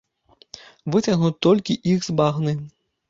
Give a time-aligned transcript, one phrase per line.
[0.95, 2.53] Выцягнуць толькі іх з багны.